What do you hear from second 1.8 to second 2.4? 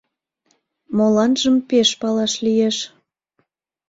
палаш